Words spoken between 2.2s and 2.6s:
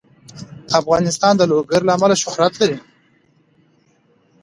شهرت